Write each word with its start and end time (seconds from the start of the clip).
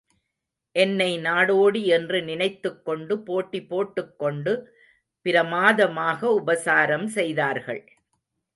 என்னை 0.75 1.17
நாடோடி 1.19 1.83
என்று 1.87 2.21
நினைத்துக் 2.21 2.85
கொண்டு 2.85 3.19
போட்டி 3.19 3.63
போட்டுக் 3.63 4.19
கொண்டு 4.19 4.53
பிரமாதமாக 5.25 6.33
உபசாரம் 6.33 7.07
செய்தார்கள். 7.07 7.83